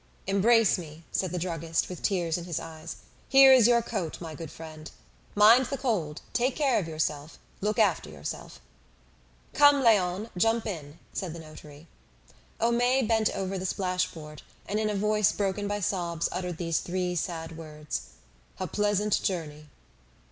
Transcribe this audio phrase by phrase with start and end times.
[0.25, 2.95] "Embrace me," said the druggist with tears in his eyes.
[3.29, 4.89] "Here is your coat, my good friend.
[5.35, 8.59] Mind the cold; take care of yourself; look after yourself."
[9.53, 11.85] "Come, Léon, jump in," said the notary.
[12.59, 16.79] Homais bent over the splash board, and in a voice broken by sobs uttered these
[16.79, 18.01] three sad words
[18.59, 19.69] "A pleasant journey!"